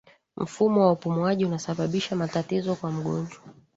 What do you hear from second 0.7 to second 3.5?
wa upumuaji unasababisha matatizo kwa mgonjwa